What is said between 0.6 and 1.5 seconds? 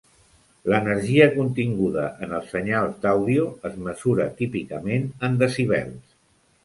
L'energia